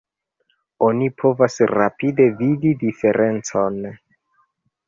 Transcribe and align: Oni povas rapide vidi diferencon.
Oni 0.85 1.09
povas 1.23 1.59
rapide 1.73 2.25
vidi 2.41 2.73
diferencon. 2.87 3.79